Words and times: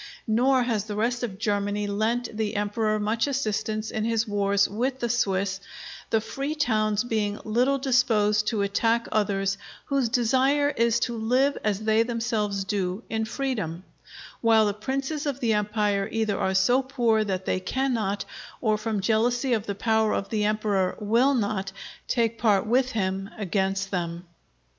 Nor 0.25 0.63
has 0.63 0.85
the 0.85 0.95
rest 0.95 1.21
of 1.21 1.37
Germany 1.37 1.85
lent 1.85 2.35
the 2.35 2.55
Emperor 2.55 2.99
much 2.99 3.27
assistance 3.27 3.91
in 3.91 4.03
his 4.03 4.27
wars 4.27 4.67
with 4.67 4.99
the 4.99 5.09
Swiss, 5.09 5.59
the 6.09 6.19
Free 6.19 6.55
Towns 6.55 7.03
being 7.03 7.39
little 7.45 7.77
disposed 7.77 8.47
to 8.47 8.63
attack 8.63 9.05
others 9.11 9.59
whose 9.85 10.09
desire 10.09 10.69
is 10.69 10.99
to 11.01 11.15
live 11.15 11.55
as 11.63 11.81
they 11.81 12.01
themselves 12.01 12.63
do, 12.63 13.03
in 13.11 13.25
freedom; 13.25 13.83
while 14.41 14.65
the 14.65 14.73
Princes 14.73 15.27
of 15.27 15.39
the 15.39 15.53
Empire 15.53 16.09
either 16.11 16.35
are 16.39 16.55
so 16.55 16.81
poor 16.81 17.23
that 17.23 17.45
they 17.45 17.59
cannot, 17.59 18.25
or 18.59 18.79
from 18.79 19.01
jealousy 19.01 19.53
of 19.53 19.67
the 19.67 19.75
power 19.75 20.13
of 20.15 20.29
the 20.29 20.45
Emperor 20.45 20.95
will 20.99 21.35
not, 21.35 21.71
take 22.07 22.39
part 22.39 22.65
with 22.65 22.93
him 22.93 23.29
against 23.37 23.91
them. 23.91 24.25